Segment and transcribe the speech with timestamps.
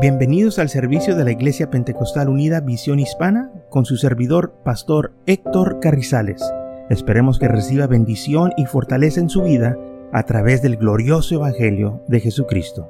[0.00, 5.80] Bienvenidos al servicio de la Iglesia Pentecostal Unida Visión Hispana con su servidor, Pastor Héctor
[5.80, 6.40] Carrizales.
[6.88, 9.76] Esperemos que reciba bendición y fortaleza en su vida
[10.12, 12.86] a través del glorioso Evangelio de Jesucristo.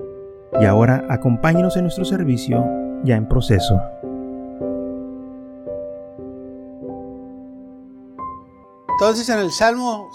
[0.61, 2.63] Y ahora acompáñenos en nuestro servicio
[3.05, 3.81] ya en proceso.
[9.01, 10.11] Entonces en el Salmo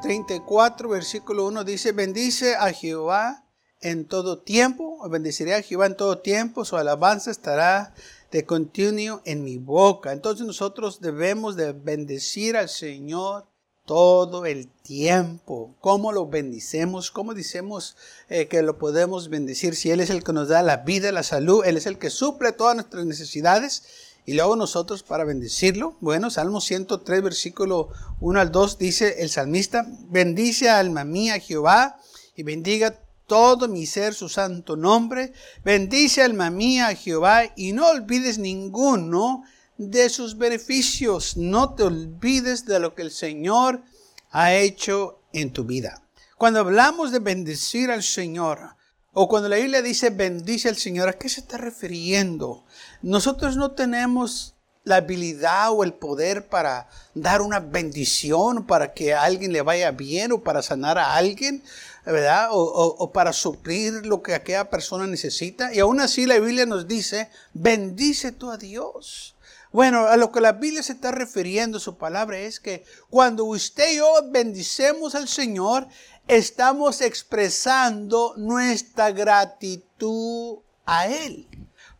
[0.00, 3.44] 34, versículo 1 dice, bendice a Jehová
[3.82, 7.94] en todo tiempo, bendeciré a Jehová en todo tiempo, su alabanza estará
[8.30, 10.12] de continuo en mi boca.
[10.12, 13.46] Entonces nosotros debemos de bendecir al Señor
[13.84, 15.74] todo el tiempo.
[15.80, 17.10] ¿Cómo lo bendicemos?
[17.10, 17.96] ¿Cómo decimos
[18.28, 19.74] eh, que lo podemos bendecir?
[19.74, 22.10] Si Él es el que nos da la vida, la salud, Él es el que
[22.10, 23.82] suple todas nuestras necesidades.
[24.24, 27.88] Y luego nosotros para bendecirlo, bueno, Salmo 103, versículo
[28.20, 31.98] 1 al 2 dice el salmista, bendice alma mía Jehová
[32.36, 33.00] y bendiga
[33.32, 35.32] todo mi ser su santo nombre.
[35.64, 39.42] Bendice alma mía a Jehová y no olvides ninguno
[39.78, 41.38] de sus beneficios.
[41.38, 43.84] No te olvides de lo que el Señor
[44.32, 46.02] ha hecho en tu vida.
[46.36, 48.76] Cuando hablamos de bendecir al Señor,
[49.14, 52.66] o cuando la Biblia dice bendice al Señor, ¿a qué se está refiriendo?
[53.00, 59.22] Nosotros no tenemos la habilidad o el poder para dar una bendición, para que a
[59.22, 61.62] alguien le vaya bien o para sanar a alguien.
[62.04, 62.48] ¿Verdad?
[62.50, 65.72] O, para suplir lo que aquella persona necesita.
[65.72, 69.36] Y aún así la Biblia nos dice, bendice tú a Dios.
[69.72, 73.92] Bueno, a lo que la Biblia se está refiriendo, su palabra es que cuando usted
[73.92, 75.88] y yo bendicemos al Señor,
[76.28, 81.48] estamos expresando nuestra gratitud a Él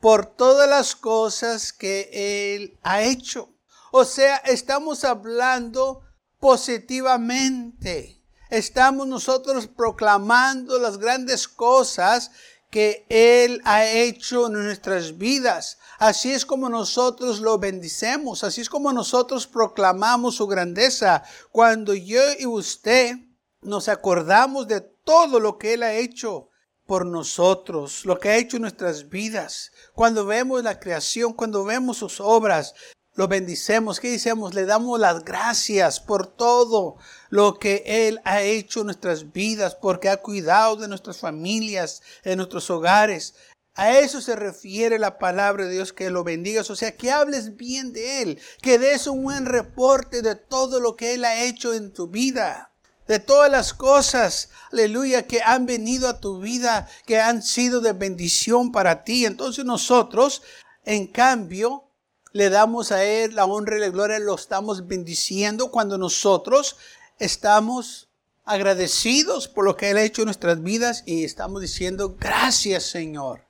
[0.00, 2.10] por todas las cosas que
[2.56, 3.48] Él ha hecho.
[3.92, 6.02] O sea, estamos hablando
[6.40, 8.21] positivamente
[8.52, 12.30] estamos nosotros proclamando las grandes cosas
[12.70, 15.78] que Él ha hecho en nuestras vidas.
[15.98, 21.22] Así es como nosotros lo bendicemos, así es como nosotros proclamamos su grandeza.
[21.50, 23.16] Cuando yo y usted
[23.62, 26.50] nos acordamos de todo lo que Él ha hecho
[26.86, 29.70] por nosotros, lo que ha hecho en nuestras vidas.
[29.94, 32.74] Cuando vemos la creación, cuando vemos sus obras,
[33.14, 34.54] lo bendicemos, ¿qué decimos?
[34.54, 36.96] Le damos las gracias por todo
[37.28, 42.36] lo que Él ha hecho en nuestras vidas, porque ha cuidado de nuestras familias, de
[42.36, 43.34] nuestros hogares.
[43.74, 47.56] A eso se refiere la palabra de Dios, que lo bendigas, o sea, que hables
[47.56, 51.74] bien de Él, que des un buen reporte de todo lo que Él ha hecho
[51.74, 52.72] en tu vida
[53.06, 57.92] de todas las cosas, aleluya, que han venido a tu vida, que han sido de
[57.92, 59.26] bendición para ti.
[59.26, 60.42] Entonces nosotros,
[60.84, 61.91] en cambio,
[62.32, 66.76] le damos a Él la honra y la gloria, lo estamos bendiciendo cuando nosotros
[67.18, 68.08] estamos
[68.44, 73.46] agradecidos por lo que Él ha hecho en nuestras vidas y estamos diciendo gracias Señor.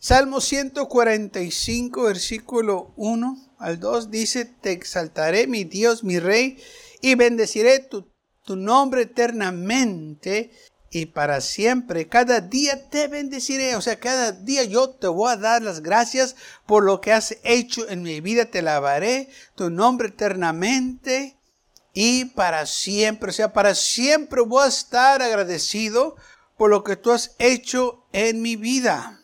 [0.00, 6.56] Salmo 145, versículo 1 al 2 dice, te exaltaré mi Dios, mi Rey,
[7.00, 8.06] y bendeciré tu,
[8.44, 10.52] tu nombre eternamente
[10.90, 12.08] y para siempre.
[12.08, 13.76] Cada día te bendeciré.
[13.76, 17.36] O sea, cada día yo te voy a dar las gracias por lo que has
[17.42, 18.46] hecho en mi vida.
[18.46, 21.38] Te lavaré tu nombre eternamente
[21.92, 23.30] y para siempre.
[23.30, 26.16] O sea, para siempre voy a estar agradecido
[26.56, 29.20] por lo que tú has hecho en mi vida.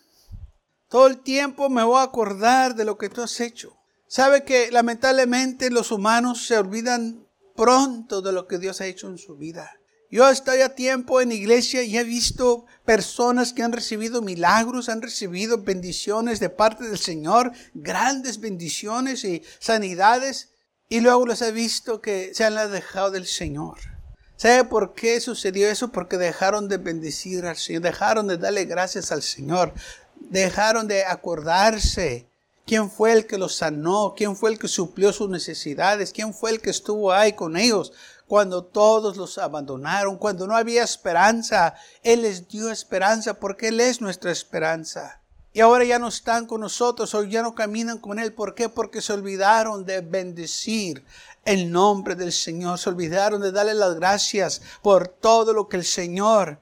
[0.88, 3.76] Todo el tiempo me voy a acordar de lo que tú has hecho.
[4.06, 7.26] Sabe que lamentablemente los humanos se olvidan
[7.56, 9.72] pronto de lo que Dios ha hecho en su vida.
[10.14, 15.02] Yo estoy a tiempo en iglesia y he visto personas que han recibido milagros, han
[15.02, 20.50] recibido bendiciones de parte del Señor, grandes bendiciones y sanidades,
[20.88, 23.80] y luego los he visto que se han alejado del Señor.
[24.36, 25.90] ¿Sabe por qué sucedió eso?
[25.90, 29.74] Porque dejaron de bendecir al Señor, dejaron de darle gracias al Señor,
[30.30, 32.28] dejaron de acordarse
[32.66, 36.50] quién fue el que los sanó, quién fue el que suplió sus necesidades, quién fue
[36.50, 37.92] el que estuvo ahí con ellos
[38.26, 41.74] cuando todos los abandonaron, cuando no había esperanza.
[42.02, 45.20] Él les dio esperanza porque Él es nuestra esperanza.
[45.52, 48.32] Y ahora ya no están con nosotros, hoy ya no caminan con Él.
[48.32, 48.68] ¿Por qué?
[48.68, 51.04] Porque se olvidaron de bendecir
[51.44, 52.78] el nombre del Señor.
[52.78, 56.60] Se olvidaron de darle las gracias por todo lo que el Señor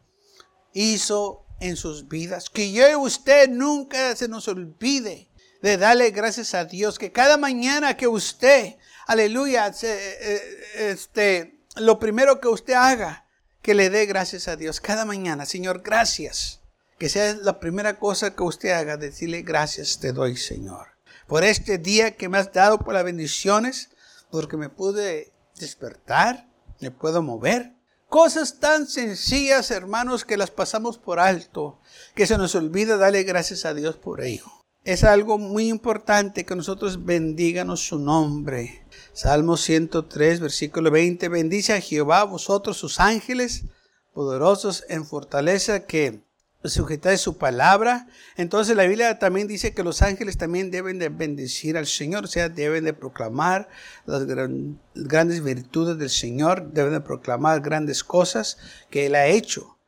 [0.74, 2.50] hizo en sus vidas.
[2.50, 5.30] Que yo y usted nunca se nos olvide
[5.62, 6.98] de darle gracias a Dios.
[6.98, 8.76] Que cada mañana que usted
[9.06, 13.26] aleluya, eh, este, lo primero que usted haga,
[13.62, 15.46] que le dé gracias a Dios cada mañana.
[15.46, 16.60] Señor, gracias.
[16.98, 20.88] Que sea la primera cosa que usted haga, decirle gracias te doy, Señor.
[21.26, 23.90] Por este día que me has dado, por las bendiciones,
[24.30, 26.48] porque me pude despertar,
[26.80, 27.72] me puedo mover.
[28.08, 31.80] Cosas tan sencillas, hermanos, que las pasamos por alto,
[32.14, 34.61] que se nos olvida darle gracias a Dios por ello.
[34.84, 38.84] Es algo muy importante que nosotros bendiganos su nombre.
[39.12, 41.28] Salmo 103, versículo 20.
[41.28, 43.66] Bendice a Jehová vosotros sus ángeles
[44.12, 46.24] poderosos en fortaleza que
[46.64, 48.08] sujetáis su palabra.
[48.36, 52.26] Entonces la Biblia también dice que los ángeles también deben de bendecir al Señor, o
[52.26, 53.68] sea, deben de proclamar
[54.04, 58.58] las grandes virtudes del Señor, deben de proclamar grandes cosas
[58.90, 59.78] que Él ha hecho.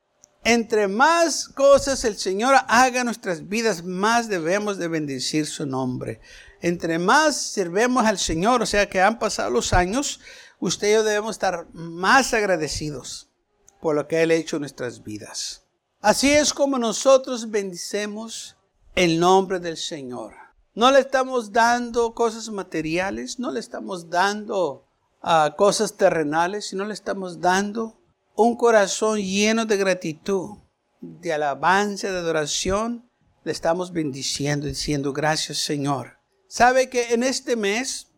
[0.44, 6.20] Entre más cosas el Señor haga en nuestras vidas, más debemos de bendecir su nombre.
[6.61, 10.20] Entre más sirvemos al Señor, o sea que han pasado los años,
[10.61, 13.31] usted y yo debemos estar más agradecidos
[13.81, 15.64] por lo que Él ha hecho en nuestras vidas.
[16.02, 18.56] Así es como nosotros bendicemos
[18.94, 20.35] el nombre del Señor.
[20.75, 24.87] No le estamos dando cosas materiales, no le estamos dando
[25.23, 28.04] ah, cosas terrenales, sino le estamos dando
[28.34, 30.58] un corazón lleno de gratitud,
[31.00, 33.10] de alabanza, de adoración.
[33.44, 36.19] Le estamos bendiciendo, diciendo gracias Señor.
[36.48, 38.08] Sabe que en este mes,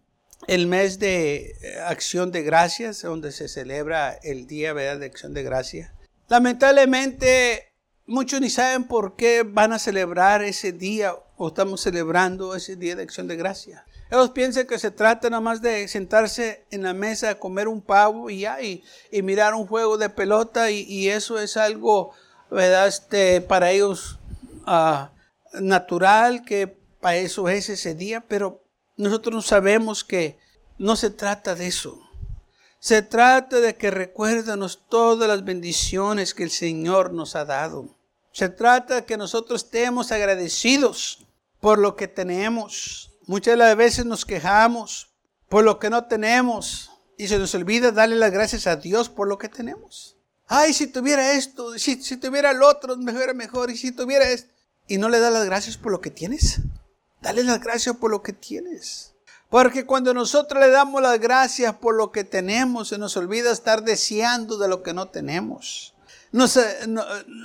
[0.47, 5.43] el mes de eh, acción de gracias, donde se celebra el día de acción de
[5.43, 5.93] gracias,
[6.29, 7.67] lamentablemente
[8.09, 12.95] Muchos ni saben por qué van a celebrar ese día o estamos celebrando ese día
[12.95, 13.85] de acción de gracia.
[14.11, 17.83] Ellos piensan que se trata nada más de sentarse en la mesa a comer un
[17.83, 18.83] pavo y ya, y,
[19.23, 22.13] mirar un juego de pelota y, eso es algo,
[22.51, 22.87] ¿verdad?
[22.87, 24.19] Este, para ellos
[24.67, 25.11] ah,
[25.55, 26.69] natural, que
[27.01, 28.63] para eso es ese día, pero
[28.97, 30.39] nosotros no sabemos que
[30.79, 32.01] no se trata de eso.
[32.79, 37.97] Se trata de que recuérdanos todas las bendiciones que el Señor nos ha dado.
[38.33, 41.27] Se trata de que nosotros estemos agradecidos
[41.61, 43.16] por lo que tenemos.
[43.27, 45.13] Muchas de las veces nos quejamos
[45.49, 49.29] por lo que no tenemos y se nos olvida darle las gracias a Dios por
[49.29, 50.17] lo que tenemos.
[50.47, 54.53] Ay, si tuviera esto, si, si tuviera el otro, mejor, mejor, y si tuviera esto.
[54.87, 56.61] Y no le das las gracias por lo que tienes.
[57.21, 59.15] Dale las gracias por lo que tienes.
[59.51, 63.83] Porque cuando nosotros le damos las gracias por lo que tenemos, se nos olvida estar
[63.83, 65.97] deseando de lo que no tenemos
[66.33, 66.59] nos,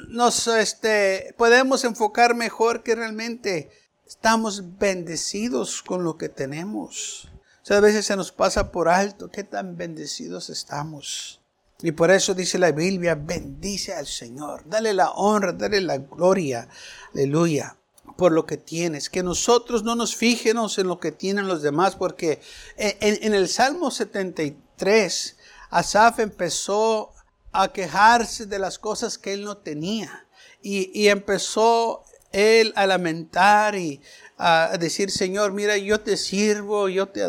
[0.10, 3.72] nos este, podemos enfocar mejor que realmente
[4.12, 7.30] estamos bendecidos con lo que tenemos.
[7.70, 11.40] a veces se nos pasa por alto qué tan bendecidos estamos.
[11.82, 16.68] Y por eso dice la Biblia, bendice al Señor, dale la honra, dale la gloria,
[17.14, 17.78] aleluya,
[18.18, 19.10] por lo que tienes.
[19.10, 22.42] Que nosotros no nos fijemos en lo que tienen los demás, porque
[22.76, 25.38] en, en el Salmo 73,
[25.70, 27.14] Asaf empezó
[27.54, 30.28] a quejarse de las cosas que él no tenía.
[30.62, 34.02] Y, empezó él a lamentar y
[34.38, 37.22] a decir, Señor, mira, yo te sirvo, yo te,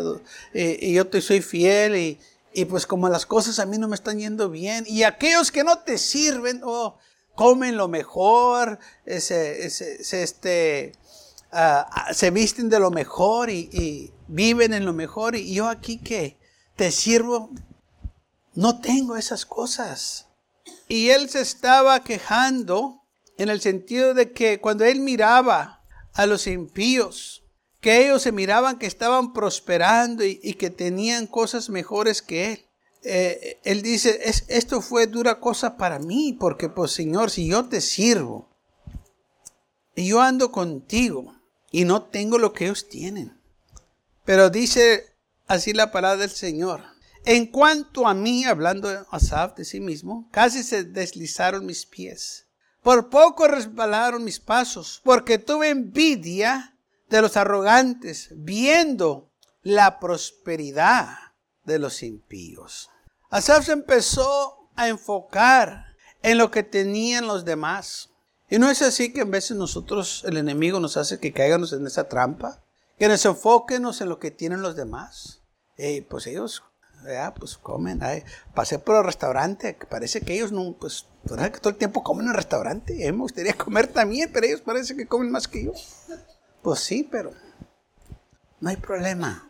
[0.53, 2.19] eh, yo te soy fiel y,
[2.53, 5.63] y, pues como las cosas a mí no me están yendo bien y aquellos que
[5.63, 6.97] no te sirven, oh,
[7.35, 10.93] comen lo mejor, se, este,
[11.51, 15.67] ah, ah, se visten de lo mejor y, y, viven en lo mejor y yo
[15.67, 16.37] aquí que
[16.75, 17.51] te sirvo
[18.55, 20.27] no tengo esas cosas.
[20.87, 23.02] Y él se estaba quejando
[23.37, 25.83] en el sentido de que cuando él miraba
[26.13, 27.43] a los impíos,
[27.83, 32.65] que ellos se miraban que estaban prosperando y, que tenían cosas mejores que él.
[33.03, 37.67] Eh, él dice, es, esto fue dura cosa para mí, porque pues Señor, si yo
[37.67, 38.49] te sirvo
[39.95, 41.35] y yo ando contigo
[41.71, 43.37] y no tengo lo que ellos tienen.
[44.23, 45.17] Pero dice
[45.47, 46.81] así la palabra del Señor.
[47.25, 52.42] En cuanto a mí, hablando Asaf de sí mismo, casi se deslizaron mis pies.
[52.83, 56.77] Por poco resbalaron mis pasos, porque tuve envidia
[57.09, 61.15] de los arrogantes, viendo la prosperidad
[61.63, 62.89] de los impíos.
[63.29, 68.09] Asaf se empezó a enfocar en lo que tenían los demás.
[68.49, 71.87] Y no es así que en veces nosotros, el enemigo nos hace que caigamos en
[71.87, 72.63] esa trampa,
[72.99, 75.41] que nos enfoquemos en lo que tienen los demás.
[75.77, 76.63] Y pues ellos
[77.37, 78.01] pues comen.
[78.53, 82.31] pasé por el restaurante, parece que ellos no, pues, que todo el tiempo comen en
[82.31, 82.93] el restaurante.
[82.93, 85.71] Mí me gustaría comer también, pero ellos parece que comen más que yo.
[86.61, 87.31] Pues sí, pero
[88.59, 89.49] no hay problema.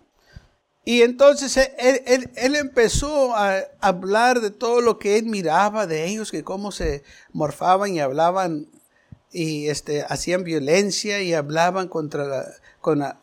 [0.86, 6.30] Y entonces él, él, empezó a hablar de todo lo que él miraba de ellos,
[6.30, 8.68] que cómo se morfaban y hablaban
[9.32, 12.46] y este, hacían violencia y hablaban contra la,
[12.82, 13.20] con la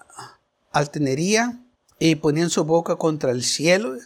[0.73, 1.61] altenería
[1.99, 3.97] y ponían su boca contra el cielo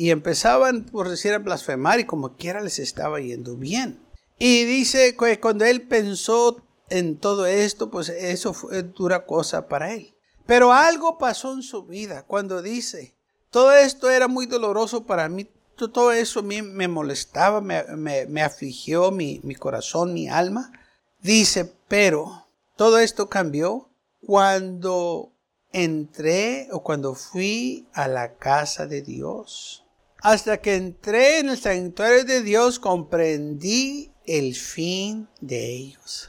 [0.00, 4.00] y empezaban, por decir, a blasfemar y como quiera les estaba yendo bien.
[4.38, 9.92] Y dice que cuando él pensó en todo esto, pues eso fue dura cosa para
[9.92, 10.14] él.
[10.46, 13.14] Pero algo pasó en su vida cuando dice,
[13.50, 17.84] todo esto era muy doloroso para mí, todo eso me molestaba, me,
[18.26, 20.72] me, afligió mi, mi corazón, mi alma.
[21.20, 23.90] Dice, pero todo esto cambió
[24.22, 25.34] cuando
[25.72, 29.84] entré o cuando fui a la casa de Dios.
[30.22, 36.28] Hasta que entré en el santuario de Dios comprendí el fin de ellos.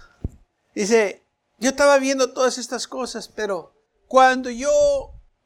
[0.73, 1.23] Dice,
[1.59, 3.73] yo estaba viendo todas estas cosas, pero
[4.07, 4.71] cuando yo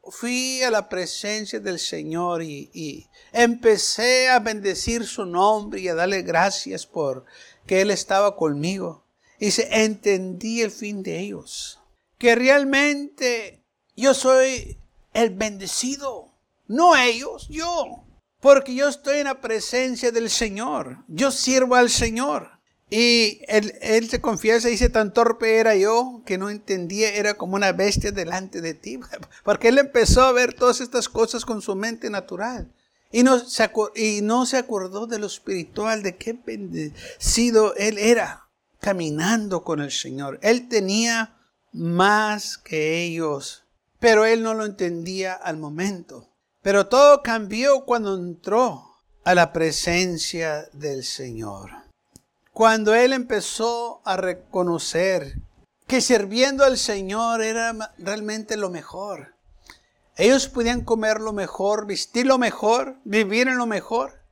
[0.04, 6.22] fui a la presencia del Señor y, empecé a bendecir su nombre y a darle
[6.22, 7.26] gracias por
[7.66, 9.04] que Él estaba conmigo,
[9.40, 11.82] dice, entendí el fin de ellos.
[12.18, 13.62] Que realmente
[13.96, 14.78] yo soy
[15.14, 16.32] el bendecido,
[16.68, 18.05] no ellos, yo.
[18.46, 21.00] Porque yo estoy en la presencia del Señor.
[21.08, 22.52] Yo sirvo al Señor.
[22.92, 27.56] Y él, se confiesa y dice, tan torpe era yo que no entendía, era como
[27.56, 29.00] una bestia delante de ti.
[29.44, 32.72] Porque él empezó a ver todas estas cosas con su mente natural.
[33.12, 38.48] Y no, se, y no se acordó de lo espiritual, de qué bendecido él era
[38.80, 40.38] caminando con el Señor.
[40.44, 41.36] Él tenía
[41.72, 43.64] más que ellos
[43.98, 46.30] pero él no lo entendía al momento.
[46.66, 51.70] Pero todo cambió cuando entró a la presencia del Señor.
[52.54, 55.36] Cuando él empezó a reconocer
[55.86, 59.36] que sirviendo al Señor era realmente lo mejor.
[60.18, 64.24] Ellos podían comer lo mejor, vestir lo mejor, vivir en lo mejor.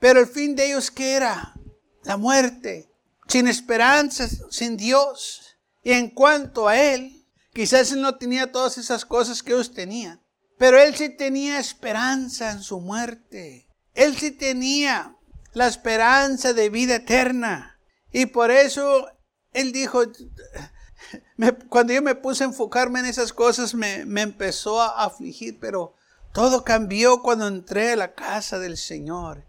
[0.00, 1.54] Pero el fin de ellos, ¿qué era?
[2.02, 2.90] La muerte,
[3.28, 5.56] sin esperanza, sin Dios.
[5.84, 7.16] Y en cuanto a Él,
[7.56, 10.20] Quizás él no tenía todas esas cosas que ellos tenían,
[10.58, 13.68] pero él sí tenía esperanza en su muerte.
[13.94, 15.16] Él sí tenía
[15.52, 17.78] la esperanza de vida eterna.
[18.12, 19.10] Y por eso
[19.52, 20.02] él dijo,
[21.68, 25.94] cuando yo me puse a enfocarme en esas cosas, me, me empezó a afligir, pero
[26.32, 29.44] todo cambió cuando entré a la casa del Señor.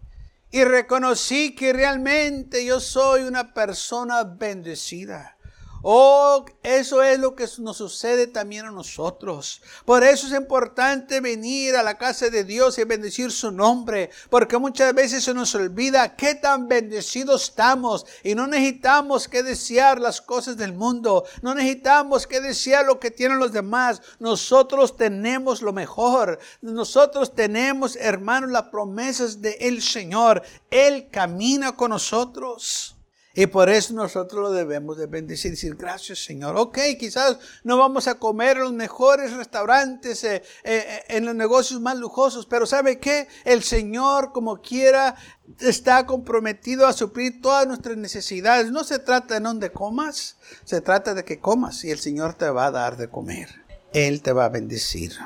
[0.50, 5.37] Y reconocí que realmente yo soy una persona bendecida.
[5.82, 9.62] Oh, eso es lo que nos sucede también a nosotros.
[9.84, 14.58] Por eso es importante venir a la casa de Dios y bendecir su nombre, porque
[14.58, 20.20] muchas veces se nos olvida qué tan bendecidos estamos y no necesitamos que desear las
[20.20, 24.02] cosas del mundo, no necesitamos que desear lo que tienen los demás.
[24.18, 26.38] Nosotros tenemos lo mejor.
[26.60, 30.42] Nosotros tenemos, hermanos, las promesas del Señor.
[30.70, 32.97] Él camina con nosotros.
[33.38, 36.56] Y por eso nosotros lo debemos de bendecir decir, gracias Señor.
[36.56, 41.80] Ok, quizás no vamos a comer en los mejores restaurantes, eh, eh, en los negocios
[41.80, 43.28] más lujosos, pero ¿sabe qué?
[43.44, 45.14] El Señor, como quiera,
[45.60, 48.72] está comprometido a suplir todas nuestras necesidades.
[48.72, 52.50] No se trata de donde comas, se trata de que comas y el Señor te
[52.50, 53.50] va a dar de comer.
[53.92, 55.16] Él te va a bendecir.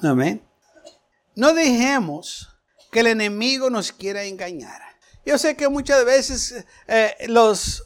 [0.00, 0.42] Amén.
[1.36, 2.56] No dejemos
[2.90, 4.83] que el enemigo nos quiera engañar.
[5.26, 7.84] Yo sé que muchas veces eh, los,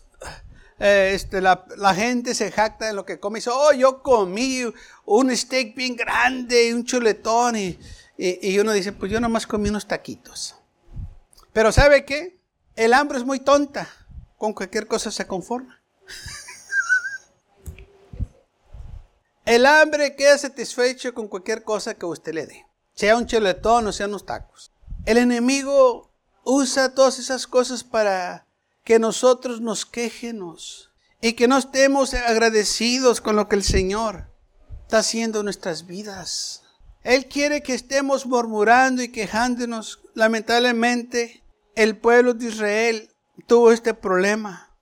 [0.81, 4.63] eh, este, la, gente se jacta de lo que come y dice, oh, yo comí
[5.05, 7.79] un steak bien grande, un chuletón, y,
[8.17, 10.57] y, uno dice, pues yo nomás comí unos taquitos.
[11.53, 12.41] Pero ¿sabe qué?
[12.75, 13.89] El hambre es muy tonta,
[14.37, 15.81] con cualquier cosa se conforma.
[19.45, 23.93] El hambre queda satisfecho con cualquier cosa que usted le dé, sea un chuletón o
[23.93, 24.73] sean unos tacos.
[25.07, 26.08] El enemigo
[26.51, 28.47] usa todas esas cosas para
[28.83, 30.91] que nosotros nos quejemos
[31.21, 34.31] y que no estemos agradecidos con lo que el Señor
[34.85, 36.63] está haciendo en nuestras vidas.
[37.05, 40.01] Él quiere que estemos murmurando y quejándonos.
[40.15, 43.11] Lamentablemente, el pueblo de Israel
[43.47, 44.75] tuvo este problema.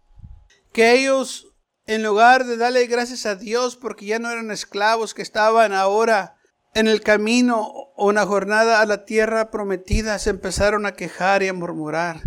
[0.72, 1.48] Que ellos,
[1.86, 6.35] en lugar de darle gracias a Dios porque ya no eran esclavos, que estaban ahora
[6.76, 7.58] en el camino
[7.96, 12.20] o una jornada a la tierra prometida se empezaron a quejar y a murmurar.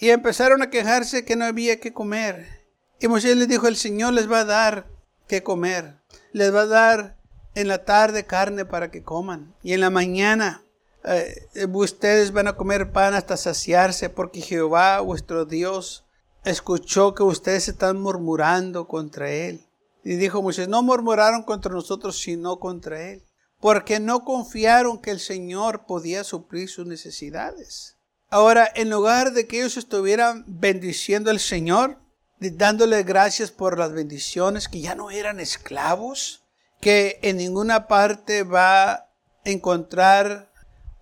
[0.00, 2.66] Y empezaron a quejarse que no había que comer.
[2.98, 4.88] Y Moisés les dijo, el Señor les va a dar
[5.28, 5.94] que comer.
[6.32, 7.18] Les va a dar
[7.54, 9.54] en la tarde carne para que coman.
[9.62, 10.64] Y en la mañana
[11.04, 16.04] eh, ustedes van a comer pan hasta saciarse porque Jehová vuestro Dios
[16.44, 19.64] escuchó que ustedes están murmurando contra Él.
[20.02, 23.22] Y dijo Moisés, no murmuraron contra nosotros, sino contra Él
[23.60, 27.96] porque no confiaron que el Señor podía suplir sus necesidades.
[28.30, 31.98] Ahora, en lugar de que ellos estuvieran bendiciendo al Señor,
[32.38, 36.44] dándole gracias por las bendiciones, que ya no eran esclavos,
[36.80, 39.08] que en ninguna parte va a
[39.44, 40.52] encontrar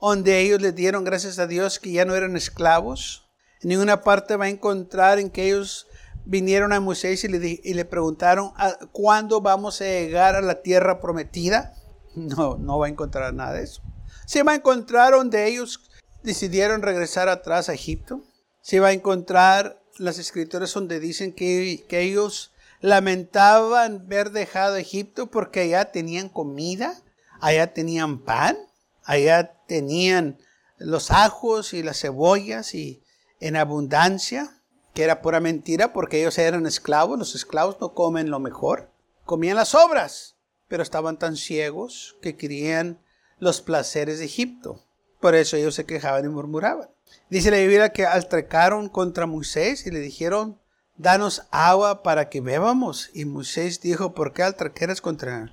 [0.00, 3.28] donde ellos le dieron gracias a Dios que ya no eran esclavos.
[3.60, 5.88] En ninguna parte va a encontrar en que ellos
[6.24, 8.52] vinieron a Moisés y le, y le preguntaron,
[8.92, 11.74] ¿cuándo vamos a llegar a la tierra prometida?
[12.16, 13.82] No, no va a encontrar nada de eso.
[14.24, 15.90] Se va a encontrar donde ellos
[16.22, 18.22] decidieron regresar atrás a Egipto,
[18.62, 25.28] se va a encontrar las escrituras donde dicen que, que ellos lamentaban ver dejado Egipto
[25.28, 27.00] porque allá tenían comida,
[27.40, 28.56] allá tenían pan,
[29.04, 30.38] allá tenían
[30.78, 33.02] los ajos y las cebollas y
[33.40, 34.62] en abundancia,
[34.94, 38.90] que era pura mentira porque ellos eran esclavos, los esclavos no comen lo mejor,
[39.24, 40.35] comían las obras,
[40.68, 42.98] pero estaban tan ciegos que querían
[43.38, 44.82] los placeres de Egipto.
[45.20, 46.88] Por eso ellos se quejaban y murmuraban.
[47.30, 50.58] Dice la Biblia que altrecaron contra Moisés y le dijeron,
[50.96, 53.10] danos agua para que bebamos.
[53.12, 55.52] Y Moisés dijo, ¿por qué altrequeras contra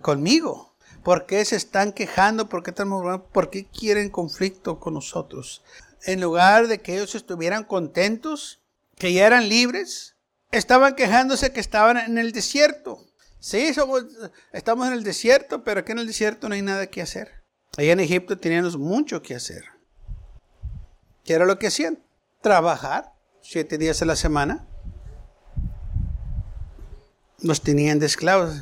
[0.00, 0.74] conmigo?
[1.02, 2.48] ¿Por qué se están quejando?
[2.48, 2.90] ¿Por qué están?
[3.32, 5.62] ¿Por qué quieren conflicto con nosotros?
[6.04, 8.60] En lugar de que ellos estuvieran contentos,
[8.96, 10.16] que ya eran libres,
[10.50, 13.04] estaban quejándose que estaban en el desierto.
[13.42, 14.04] Sí, somos,
[14.52, 17.42] estamos en el desierto, pero aquí en el desierto no hay nada que hacer.
[17.76, 19.64] Allá en Egipto teníamos mucho que hacer.
[21.24, 22.00] ¿Qué era lo que hacían?
[22.40, 24.68] Trabajar siete días a la semana.
[27.40, 28.60] Los tenían de esclavos.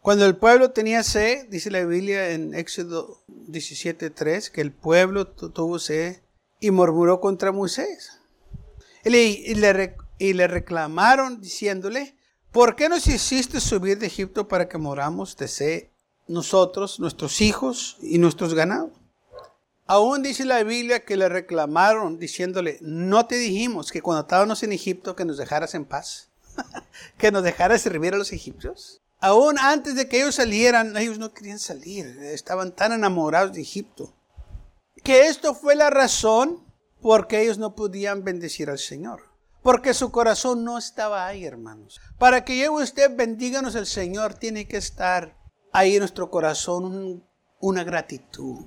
[0.00, 5.78] Cuando el pueblo tenía sed, dice la Biblia en Éxodo 17:3, que el pueblo tuvo
[5.78, 6.22] sed
[6.60, 8.18] y murmuró contra Moisés.
[9.04, 12.16] Y le, y le, reclamaron diciéndole,
[12.52, 15.90] ¿por qué nos hiciste subir de Egipto para que moramos de
[16.28, 18.92] nosotros, nuestros hijos y nuestros ganados?
[19.86, 24.72] Aún dice la Biblia que le reclamaron diciéndole, no te dijimos que cuando estábamos en
[24.72, 26.30] Egipto que nos dejaras en paz,
[27.18, 29.00] que nos dejaras servir a los egipcios.
[29.18, 34.14] Aún antes de que ellos salieran, ellos no querían salir, estaban tan enamorados de Egipto.
[35.02, 36.64] Que esto fue la razón
[37.00, 39.31] por que ellos no podían bendecir al Señor.
[39.62, 42.00] Porque su corazón no estaba ahí, hermanos.
[42.18, 45.36] Para que yo usted bendíganos el Señor, tiene que estar
[45.72, 47.24] ahí en nuestro corazón
[47.60, 48.66] una gratitud,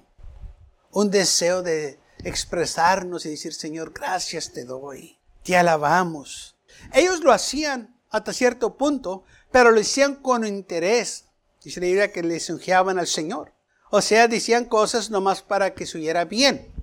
[0.92, 6.56] un deseo de expresarnos y decir, Señor, gracias te doy, te alabamos.
[6.94, 11.26] Ellos lo hacían hasta cierto punto, pero lo hacían con interés.
[11.62, 13.54] Dice la Biblia que les ungeaban al Señor.
[13.90, 16.74] O sea, decían cosas nomás para que se oyera bien.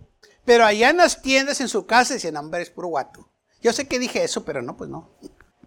[0.44, 3.31] Pero allá en las tiendas, en su casa, decían, hombre, es guato.
[3.62, 5.16] Yo sé que dije eso, pero no, pues no.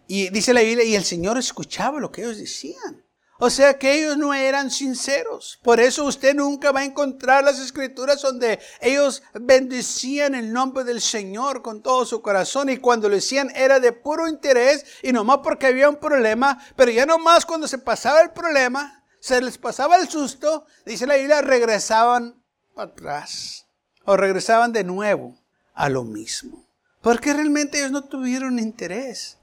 [0.07, 3.05] Y dice la Biblia, y el Señor escuchaba lo que ellos decían.
[3.37, 5.59] O sea que ellos no eran sinceros.
[5.61, 11.01] Por eso usted nunca va a encontrar las escrituras donde ellos bendecían el nombre del
[11.01, 15.39] Señor con todo su corazón y cuando lo decían era de puro interés y nomás
[15.43, 19.97] porque había un problema, pero ya nomás cuando se pasaba el problema, se les pasaba
[19.97, 22.41] el susto, dice la Biblia, regresaban
[22.77, 23.65] atrás
[24.05, 25.37] o regresaban de nuevo
[25.73, 26.64] a lo mismo.
[27.05, 29.37] Porque realmente ellos no tuvieron interés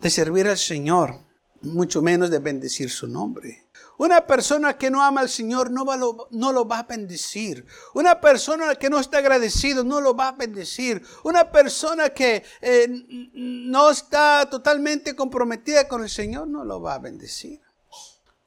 [0.00, 1.20] de servir al Señor
[1.62, 3.68] mucho menos de bendecir su nombre.
[3.98, 5.84] Una persona que no ama al Señor no,
[6.32, 7.64] no lo va a bendecir.
[7.94, 11.06] Una persona que no está agradecido no lo va a bendecir.
[11.22, 12.88] Una persona que eh,
[13.32, 17.60] no está totalmente comprometida con el Señor no lo va a bendecir.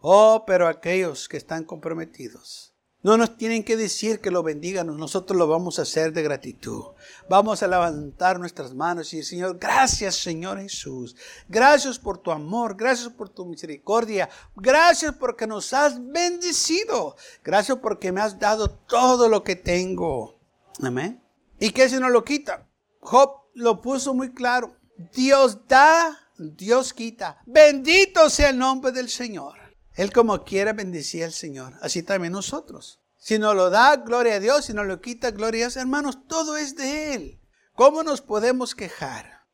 [0.01, 2.66] Oh, pero aquellos que están comprometidos
[3.03, 6.83] no nos tienen que decir que lo bendigan, nosotros lo vamos a hacer de gratitud.
[7.29, 11.15] Vamos a levantar nuestras manos y decir, Señor, gracias Señor Jesús.
[11.47, 14.29] Gracias por tu amor, gracias por tu misericordia.
[14.55, 17.15] Gracias porque nos has bendecido.
[17.43, 20.39] Gracias porque me has dado todo lo que tengo.
[20.81, 21.21] Amén.
[21.59, 22.67] ¿Y qué si no lo quita?
[22.99, 24.75] Job lo puso muy claro.
[25.13, 27.41] Dios da, Dios quita.
[27.45, 29.66] Bendito sea el nombre del Señor.
[29.97, 33.01] Él como quiera bendecía al Señor, así también nosotros.
[33.17, 35.77] Si nos lo da, gloria a Dios, si nos lo quita, gloria a Dios.
[35.77, 37.41] Hermanos, todo es de Él.
[37.73, 39.45] ¿Cómo nos podemos quejar?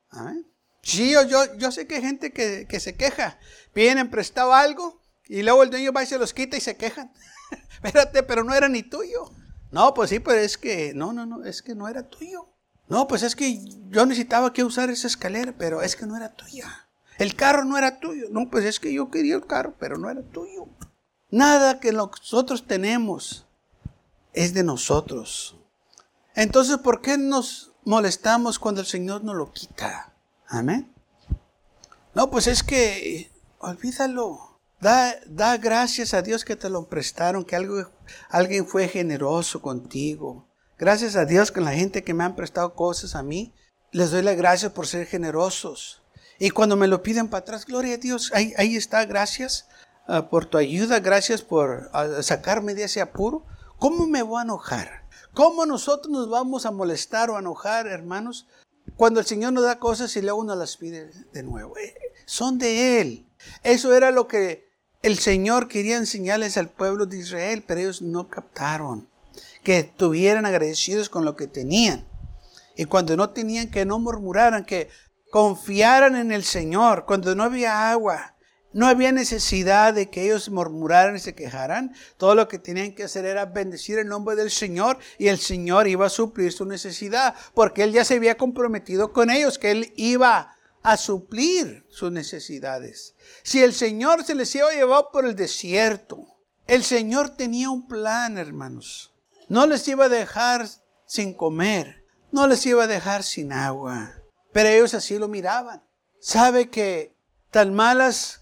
[0.82, 3.40] Sí, yo, yo, sé que hay gente que, que se queja.
[3.74, 7.14] Piden prestado algo y luego el dueño va y se los quita y se quejan.
[7.84, 9.32] Espérate, pero no era ni tuyo.
[9.72, 12.50] No, pues sí, pero es que, no, no, no, es que no era tuyo.
[12.90, 16.36] No, pues es que yo necesitaba que usar esa escalera, pero es que no era
[16.36, 16.83] tuya.
[17.18, 18.28] El carro no era tuyo.
[18.32, 20.68] No, pues es que yo quería el carro, pero no era tuyo.
[21.30, 23.48] Nada que nosotros tenemos
[24.34, 25.58] es de nosotros.
[26.36, 30.14] Entonces, ¿por qué nos molestamos cuando el Señor nos lo quita?
[30.48, 30.92] Amén.
[32.14, 34.60] No, pues es que olvídalo.
[34.80, 37.90] Da, da gracias a Dios que te lo prestaron, que algo,
[38.30, 40.46] alguien fue generoso contigo.
[40.78, 43.54] Gracias a Dios que la gente que me han prestado cosas a mí,
[43.92, 46.03] les doy las gracias por ser generosos.
[46.40, 49.68] Y cuando me lo piden para atrás, gloria a Dios, ahí, ahí está, gracias
[50.08, 53.46] ah, por tu ayuda, gracias por ah, sacarme de ese apuro.
[53.78, 55.04] ¿Cómo me voy a enojar?
[55.34, 58.48] ¿Cómo nosotros nos vamos a molestar o a enojar, hermanos,
[58.96, 61.78] cuando el Señor nos da cosas y luego nos las pide de nuevo?
[61.78, 63.28] Eh, son de Él.
[63.64, 64.70] Eso era lo que
[65.02, 69.10] el Señor quería enseñarles al pueblo de Israel, pero ellos no captaron.
[69.64, 72.06] que estuvieran agradecidos con lo que tenían.
[72.76, 74.90] Y cuando no tenían, que no murmuraran, que
[75.34, 77.06] confiaran en el Señor.
[77.08, 78.36] Cuando no había agua,
[78.72, 81.96] no había necesidad de que ellos murmuraran y se quejaran.
[82.18, 85.88] Todo lo que tenían que hacer era bendecir el nombre del Señor y el Señor
[85.88, 89.92] iba a suplir su necesidad, porque Él ya se había comprometido con ellos, que Él
[89.96, 93.16] iba a suplir sus necesidades.
[93.42, 96.28] Si el Señor se les iba a llevar por el desierto,
[96.68, 99.16] el Señor tenía un plan, hermanos.
[99.50, 100.68] No les iba a dejar
[101.08, 104.23] sin comer, no les iba a dejar sin agua,
[104.54, 105.84] pero ellos así lo miraban.
[106.22, 107.14] Sabe que
[107.52, 108.42] tan malas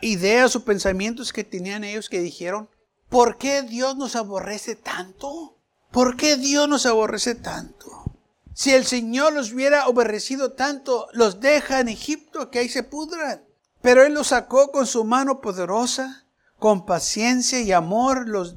[0.00, 2.68] ideas o pensamientos que tenían ellos que dijeron,
[3.08, 5.56] ¿por qué Dios nos aborrece tanto?
[5.90, 8.04] ¿Por qué Dios nos aborrece tanto?
[8.54, 13.44] Si el Señor los hubiera aborrecido tanto, los deja en Egipto que ahí se pudran.
[13.80, 16.26] Pero Él los sacó con su mano poderosa,
[16.58, 18.56] con paciencia y amor, los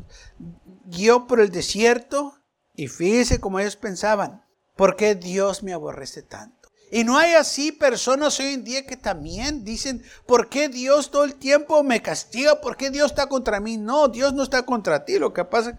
[0.86, 2.36] guió por el desierto.
[2.76, 4.45] Y fíjese como ellos pensaban,
[4.76, 6.66] ¿por qué Dios me aborrece tanto?
[6.92, 11.24] Y no hay así personas hoy en día que también dicen, ¿por qué Dios todo
[11.24, 12.62] el tiempo me castiga?
[12.62, 13.78] ¿Por qué Dios está contra mí?
[13.78, 15.18] No, Dios no está contra ti.
[15.18, 15.78] Lo que pasa es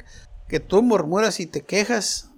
[0.49, 2.31] que tú murmuras y te quejas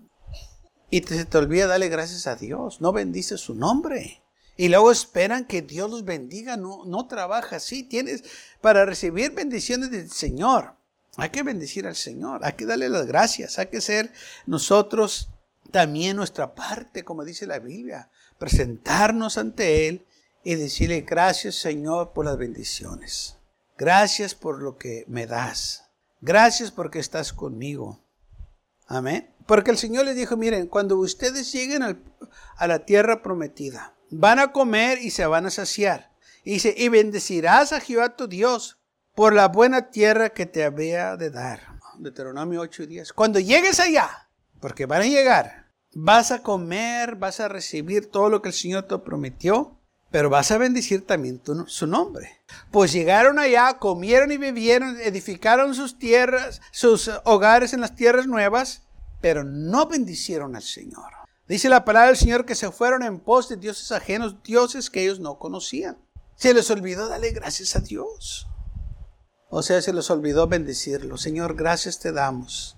[0.91, 2.81] y te, se te olvida darle gracias a Dios.
[2.81, 4.23] No bendices su nombre.
[4.57, 6.57] Y luego esperan que Dios los bendiga.
[6.57, 7.85] No, no trabaja así.
[7.85, 8.23] Tienes
[8.61, 10.75] para recibir bendiciones del Señor.
[11.17, 12.45] Hay que bendecir al Señor.
[12.45, 13.59] Hay que darle las gracias.
[13.59, 14.13] Hay que ser
[14.47, 15.31] nosotros
[15.71, 20.07] también nuestra parte, como dice la Biblia presentarnos ante Él
[20.45, 23.37] y decirle gracias Señor por las bendiciones.
[23.77, 25.85] Gracias por lo que me das.
[26.21, 28.05] Gracias porque estás conmigo.
[28.87, 29.35] Amén.
[29.47, 34.53] Porque el Señor les dijo, miren, cuando ustedes lleguen a la tierra prometida, van a
[34.53, 36.11] comer y se van a saciar.
[36.45, 38.79] Y dice, y bendecirás a Jehová tu Dios
[39.15, 41.61] por la buena tierra que te había de dar.
[41.99, 43.13] Deuteronomio 8 y 10.
[43.13, 44.28] Cuando llegues allá,
[44.61, 48.85] porque van a llegar, Vas a comer, vas a recibir todo lo que el Señor
[48.85, 52.43] te prometió, pero vas a bendecir también su nombre.
[52.71, 58.83] Pues llegaron allá, comieron y bebieron, edificaron sus tierras, sus hogares en las tierras nuevas,
[59.21, 61.13] pero no bendicieron al Señor.
[61.49, 65.03] Dice la palabra del Señor que se fueron en pos de dioses ajenos, dioses que
[65.03, 65.97] ellos no conocían.
[66.37, 68.47] Se les olvidó darle gracias a Dios.
[69.49, 71.17] O sea, se les olvidó bendecirlo.
[71.17, 72.78] Señor, gracias te damos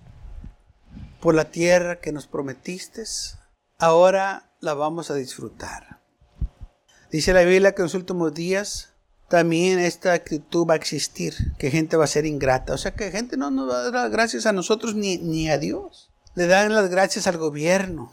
[1.21, 3.03] por la tierra que nos prometiste,
[3.77, 5.99] ahora la vamos a disfrutar.
[7.11, 8.93] Dice la Biblia que en los últimos días
[9.29, 12.73] también esta actitud va a existir, que gente va a ser ingrata.
[12.73, 15.57] O sea que gente no nos va a dar gracias a nosotros ni, ni a
[15.57, 16.11] Dios.
[16.33, 18.11] Le dan las gracias al gobierno.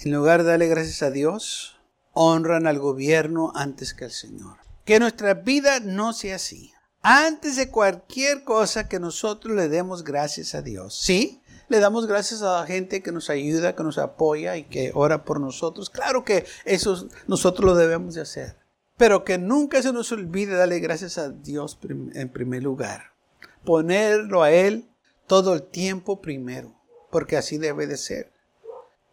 [0.00, 1.80] En lugar de darle gracias a Dios,
[2.12, 4.58] honran al gobierno antes que al Señor.
[4.84, 6.73] Que nuestra vida no sea así
[7.04, 10.98] antes de cualquier cosa que nosotros le demos gracias a Dios.
[10.98, 14.90] Sí, le damos gracias a la gente que nos ayuda, que nos apoya y que
[14.94, 15.90] ora por nosotros.
[15.90, 18.56] Claro que eso nosotros lo debemos de hacer.
[18.96, 23.12] Pero que nunca se nos olvide darle gracias a Dios en primer lugar.
[23.66, 24.88] Ponerlo a Él
[25.26, 26.74] todo el tiempo primero.
[27.10, 28.32] Porque así debe de ser.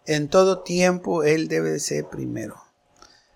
[0.05, 2.55] En todo tiempo Él debe de ser primero.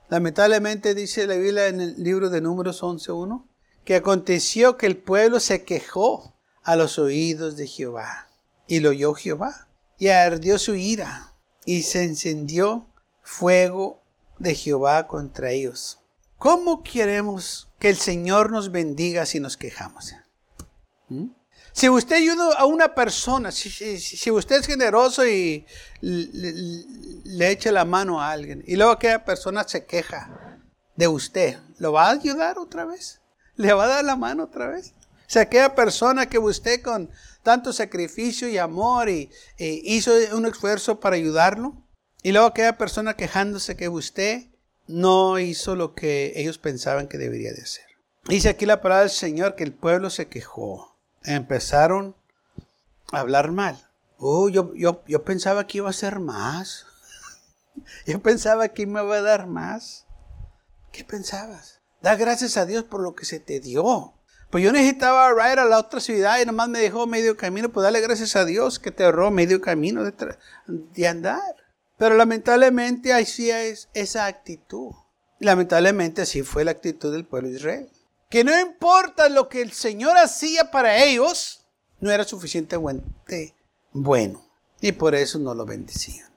[0.08, 3.44] Lamentablemente dice la Biblia en el libro de Números 11.1
[3.86, 8.28] que aconteció que el pueblo se quejó a los oídos de Jehová.
[8.67, 9.69] Y lo oyó Jehová.
[9.98, 11.34] Y ardió su ira.
[11.65, 12.88] Y se encendió
[13.21, 14.02] fuego
[14.39, 16.00] de Jehová contra ellos.
[16.38, 20.13] ¿Cómo queremos que el Señor nos bendiga si nos quejamos?
[21.08, 21.28] ¿Mm?
[21.71, 25.65] Si usted ayuda a una persona, si, usted es generoso y
[26.00, 26.54] le,
[27.26, 30.62] le, echa la mano a alguien y luego aquella persona se queja
[30.95, 33.19] de usted, ¿lo va a ayudar otra vez?
[33.58, 34.94] Le va a dar la mano otra vez.
[35.28, 37.10] O sea, aquella persona que usted con
[37.41, 41.76] tanto sacrificio y amor y, hizo un esfuerzo para ayudarlo,
[42.22, 44.48] y luego aquella persona quejándose que usted
[44.88, 47.86] no hizo lo que ellos pensaban que debería de hacer.
[48.28, 50.98] Dice aquí la palabra del Señor que el pueblo se quejó.
[51.24, 52.15] Empezaron
[53.12, 53.89] a hablar mal.
[54.18, 56.86] Oh, yo, yo, yo pensaba que iba a ser más.
[58.08, 60.06] Yo pensaba que me iba a dar más.
[60.91, 61.82] ¿Qué pensabas?
[62.06, 64.13] Da gracias a Dios por lo que se te dio.
[64.52, 67.70] Pues yo necesitaba ir a la otra ciudad y nomás me dejó medio camino.
[67.70, 71.41] Pues dale gracias a Dios que te ahorró medio camino de, andar.
[71.98, 74.91] Pero lamentablemente así es esa actitud.
[75.39, 77.89] Lamentablemente así fue la actitud del pueblo de Israel.
[78.30, 81.65] Que no importa lo que el Señor hacía para ellos,
[82.00, 83.56] no era suficientemente
[83.94, 84.46] bueno.
[84.80, 86.35] Y por eso no lo bendecían.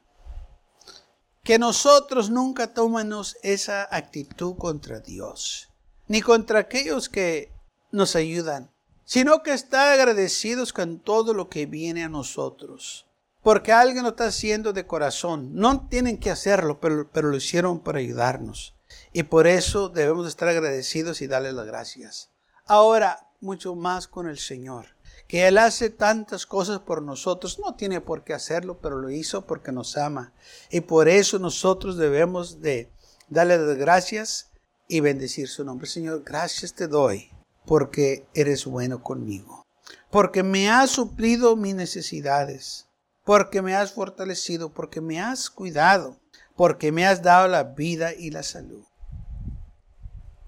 [1.48, 5.70] Que nosotros nunca tomemos esa actitud contra Dios,
[6.06, 7.50] ni contra aquellos que
[7.90, 8.70] nos ayudan,
[9.06, 13.06] sino que estar agradecidos con todo lo que viene a nosotros.
[13.42, 15.54] Porque alguien lo está haciendo de corazón.
[15.54, 18.74] No tienen que hacerlo, pero, pero lo hicieron para ayudarnos.
[19.14, 22.28] Y por eso debemos estar agradecidos y darle las gracias.
[22.66, 24.97] Ahora, mucho más con el Señor.
[25.26, 27.58] Que Él hace tantas cosas por nosotros.
[27.58, 30.32] No tiene por qué hacerlo, pero lo hizo porque nos ama.
[30.70, 32.90] Y por eso nosotros debemos de
[33.28, 34.50] darle las gracias
[34.88, 35.86] y bendecir su nombre.
[35.86, 37.30] Señor, gracias te doy
[37.66, 39.66] porque eres bueno conmigo.
[40.10, 42.86] Porque me has suplido mis necesidades.
[43.24, 44.72] Porque me has fortalecido.
[44.72, 46.18] Porque me has cuidado.
[46.56, 48.84] Porque me has dado la vida y la salud.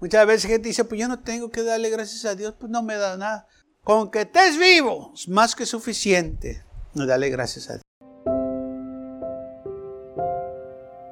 [0.01, 2.81] Muchas veces gente dice, pues yo no tengo que darle gracias a Dios, pues no
[2.81, 3.47] me da nada.
[3.83, 6.61] Con que estés vivo es más que suficiente.
[6.93, 7.81] No dale gracias a Dios.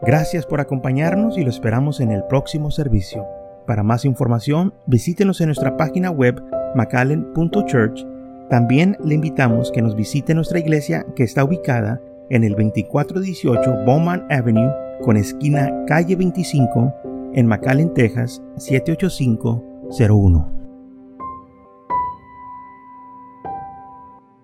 [0.03, 3.25] Gracias por acompañarnos y lo esperamos en el próximo servicio.
[3.65, 6.43] Para más información, visítenos en nuestra página web
[6.75, 8.05] macallen.church.
[8.51, 14.27] También le invitamos que nos visite nuestra iglesia que está ubicada en el 2418 Bowman
[14.29, 16.93] Avenue con esquina calle 25
[17.33, 20.58] en McAllen, Texas 78501.